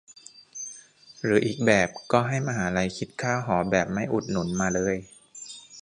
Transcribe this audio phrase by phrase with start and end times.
[1.23, 4.95] หรืออีกแบบ ก็ให้มหาลัยคิดค่าหอแบบไม่อุดหนุนมาเลย